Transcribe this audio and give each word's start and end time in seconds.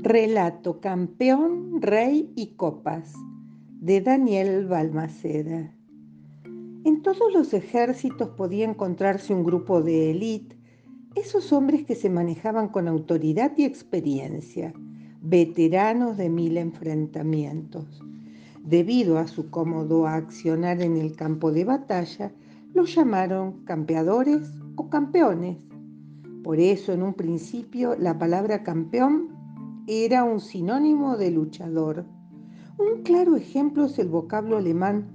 Relato 0.00 0.80
Campeón, 0.80 1.82
Rey 1.82 2.32
y 2.36 2.54
Copas 2.54 3.14
de 3.80 4.00
Daniel 4.00 4.64
Balmaceda. 4.68 5.74
En 6.84 7.02
todos 7.02 7.32
los 7.34 7.52
ejércitos 7.52 8.28
podía 8.28 8.64
encontrarse 8.64 9.34
un 9.34 9.42
grupo 9.42 9.82
de 9.82 10.12
élite, 10.12 10.56
esos 11.16 11.52
hombres 11.52 11.84
que 11.84 11.96
se 11.96 12.10
manejaban 12.10 12.68
con 12.68 12.86
autoridad 12.86 13.52
y 13.56 13.64
experiencia, 13.64 14.72
veteranos 15.20 16.16
de 16.16 16.30
mil 16.30 16.58
enfrentamientos. 16.58 18.00
Debido 18.64 19.18
a 19.18 19.26
su 19.26 19.50
cómodo 19.50 20.06
accionar 20.06 20.80
en 20.80 20.96
el 20.96 21.16
campo 21.16 21.50
de 21.50 21.64
batalla, 21.64 22.30
los 22.72 22.94
llamaron 22.94 23.64
campeadores 23.64 24.48
o 24.76 24.88
campeones. 24.88 25.58
Por 26.44 26.60
eso 26.60 26.92
en 26.92 27.02
un 27.02 27.14
principio 27.14 27.96
la 27.96 28.16
palabra 28.16 28.62
campeón 28.62 29.37
era 29.90 30.22
un 30.22 30.38
sinónimo 30.38 31.16
de 31.16 31.30
luchador. 31.30 32.04
Un 32.76 33.02
claro 33.04 33.36
ejemplo 33.36 33.86
es 33.86 33.98
el 33.98 34.08
vocablo 34.08 34.58
alemán 34.58 35.08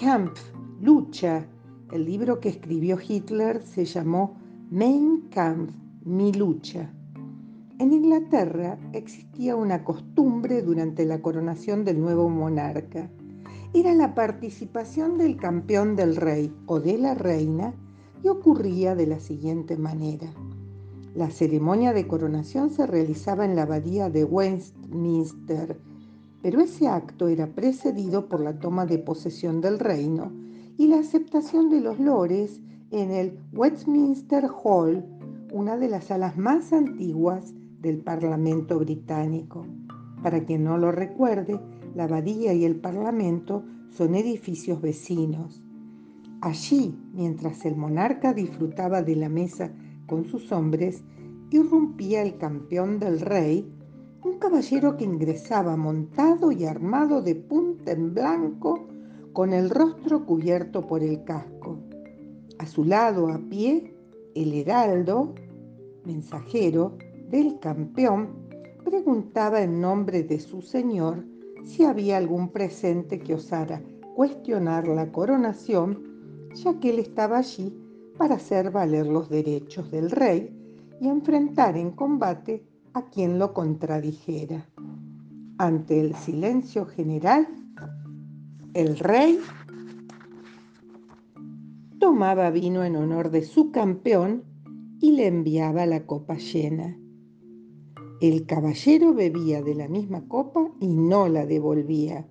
Kampf, 0.00 0.40
lucha. 0.80 1.46
El 1.92 2.06
libro 2.06 2.40
que 2.40 2.48
escribió 2.48 2.96
Hitler 3.06 3.60
se 3.62 3.84
llamó 3.84 4.34
Mein 4.70 5.28
Kampf, 5.28 5.74
mi 6.06 6.32
lucha. 6.32 6.90
En 7.78 7.92
Inglaterra 7.92 8.78
existía 8.94 9.56
una 9.56 9.84
costumbre 9.84 10.62
durante 10.62 11.04
la 11.04 11.20
coronación 11.20 11.84
del 11.84 12.00
nuevo 12.00 12.30
monarca. 12.30 13.10
Era 13.74 13.92
la 13.92 14.14
participación 14.14 15.18
del 15.18 15.36
campeón 15.36 15.96
del 15.96 16.16
rey 16.16 16.50
o 16.64 16.80
de 16.80 16.96
la 16.96 17.12
reina 17.12 17.74
y 18.22 18.28
ocurría 18.28 18.94
de 18.94 19.06
la 19.06 19.20
siguiente 19.20 19.76
manera. 19.76 20.32
La 21.14 21.30
ceremonia 21.30 21.92
de 21.92 22.08
coronación 22.08 22.70
se 22.70 22.88
realizaba 22.88 23.44
en 23.44 23.54
la 23.54 23.62
abadía 23.62 24.10
de 24.10 24.24
Westminster, 24.24 25.78
pero 26.42 26.60
ese 26.60 26.88
acto 26.88 27.28
era 27.28 27.46
precedido 27.46 28.28
por 28.28 28.40
la 28.40 28.58
toma 28.58 28.84
de 28.84 28.98
posesión 28.98 29.60
del 29.60 29.78
reino 29.78 30.32
y 30.76 30.88
la 30.88 30.98
aceptación 30.98 31.70
de 31.70 31.80
los 31.80 32.00
lores 32.00 32.60
en 32.90 33.12
el 33.12 33.38
Westminster 33.52 34.48
Hall, 34.64 35.04
una 35.52 35.76
de 35.76 35.88
las 35.88 36.06
salas 36.06 36.36
más 36.36 36.72
antiguas 36.72 37.54
del 37.80 37.98
Parlamento 37.98 38.80
británico. 38.80 39.66
Para 40.20 40.44
quien 40.44 40.64
no 40.64 40.78
lo 40.78 40.90
recuerde, 40.90 41.60
la 41.94 42.04
abadía 42.04 42.54
y 42.54 42.64
el 42.64 42.74
Parlamento 42.74 43.62
son 43.90 44.16
edificios 44.16 44.82
vecinos. 44.82 45.62
Allí, 46.40 46.98
mientras 47.12 47.64
el 47.64 47.76
monarca 47.76 48.34
disfrutaba 48.34 49.02
de 49.02 49.14
la 49.14 49.28
mesa 49.28 49.70
con 50.06 50.24
sus 50.24 50.52
hombres, 50.52 51.02
irrumpía 51.50 52.22
el 52.22 52.36
campeón 52.36 52.98
del 52.98 53.20
rey, 53.20 53.70
un 54.22 54.38
caballero 54.38 54.96
que 54.96 55.04
ingresaba 55.04 55.76
montado 55.76 56.50
y 56.50 56.64
armado 56.64 57.22
de 57.22 57.34
punta 57.34 57.92
en 57.92 58.14
blanco, 58.14 58.86
con 59.32 59.52
el 59.52 59.70
rostro 59.70 60.24
cubierto 60.24 60.86
por 60.86 61.02
el 61.02 61.24
casco. 61.24 61.78
A 62.58 62.66
su 62.66 62.84
lado, 62.84 63.28
a 63.28 63.38
pie, 63.38 63.94
el 64.34 64.54
heraldo, 64.54 65.34
mensajero 66.04 66.96
del 67.30 67.58
campeón, 67.58 68.28
preguntaba 68.84 69.62
en 69.62 69.80
nombre 69.80 70.22
de 70.22 70.38
su 70.38 70.62
señor 70.62 71.24
si 71.64 71.84
había 71.84 72.16
algún 72.16 72.50
presente 72.50 73.18
que 73.18 73.34
osara 73.34 73.82
cuestionar 74.14 74.86
la 74.86 75.10
coronación, 75.10 76.50
ya 76.54 76.78
que 76.78 76.90
él 76.90 77.00
estaba 77.00 77.38
allí 77.38 77.74
para 78.16 78.36
hacer 78.36 78.70
valer 78.70 79.06
los 79.06 79.28
derechos 79.28 79.90
del 79.90 80.10
rey 80.10 80.50
y 81.00 81.08
enfrentar 81.08 81.76
en 81.76 81.90
combate 81.90 82.66
a 82.92 83.06
quien 83.06 83.38
lo 83.38 83.52
contradijera. 83.52 84.68
Ante 85.58 86.00
el 86.00 86.14
silencio 86.14 86.86
general, 86.86 87.48
el 88.74 88.98
rey 88.98 89.38
tomaba 91.98 92.50
vino 92.50 92.84
en 92.84 92.96
honor 92.96 93.30
de 93.30 93.42
su 93.42 93.70
campeón 93.70 94.44
y 95.00 95.12
le 95.12 95.26
enviaba 95.26 95.86
la 95.86 96.06
copa 96.06 96.36
llena. 96.36 96.98
El 98.20 98.46
caballero 98.46 99.12
bebía 99.12 99.62
de 99.62 99.74
la 99.74 99.88
misma 99.88 100.26
copa 100.28 100.70
y 100.80 100.88
no 100.88 101.28
la 101.28 101.46
devolvía, 101.46 102.26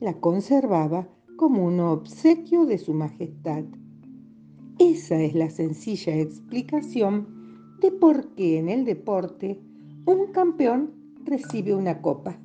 la 0.00 0.14
conservaba 0.20 1.08
como 1.36 1.64
un 1.64 1.80
obsequio 1.80 2.66
de 2.66 2.78
su 2.78 2.92
majestad. 2.94 3.64
Esa 4.78 5.20
es 5.20 5.34
la 5.34 5.50
sencilla 5.50 6.14
explicación 6.14 7.76
de 7.80 7.90
por 7.90 8.34
qué 8.36 8.58
en 8.58 8.68
el 8.68 8.84
deporte 8.84 9.58
un 10.06 10.30
campeón 10.30 10.94
recibe 11.24 11.74
una 11.74 12.00
copa. 12.00 12.38